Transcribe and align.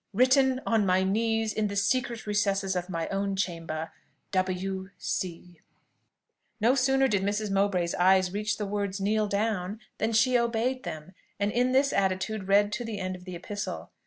"Written 0.13 0.61
on 0.65 0.83
my 0.83 1.03
knees 1.03 1.53
in 1.53 1.67
the 1.67 1.75
secret 1.75 2.25
recesses 2.25 2.75
of 2.75 2.89
my 2.89 3.07
own 3.09 3.35
chamber 3.35 3.91
W. 4.31 4.89
C." 4.97 5.61
No 6.59 6.73
sooner 6.73 7.07
did 7.07 7.21
Mrs. 7.21 7.51
Mowbray's 7.51 7.93
eye 7.93 8.19
reach 8.33 8.57
the 8.57 8.65
words 8.65 8.99
"kneel 8.99 9.27
down," 9.27 9.79
than 9.99 10.11
she 10.11 10.39
obeyed 10.39 10.81
them, 10.81 11.13
and 11.39 11.51
in 11.51 11.71
this 11.71 11.93
attitude 11.93 12.47
read 12.47 12.71
to 12.73 12.83
the 12.83 12.97
end 12.97 13.15
of 13.15 13.25
the 13.25 13.35
epistle. 13.35 13.91